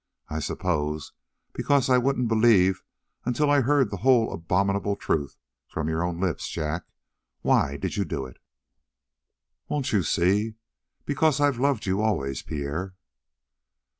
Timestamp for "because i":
1.53-1.99